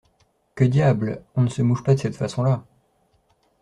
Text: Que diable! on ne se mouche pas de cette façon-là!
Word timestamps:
Que 0.55 0.63
diable! 0.67 1.21
on 1.35 1.43
ne 1.43 1.47
se 1.49 1.61
mouche 1.61 1.83
pas 1.83 1.93
de 1.93 1.99
cette 1.99 2.15
façon-là! 2.15 2.63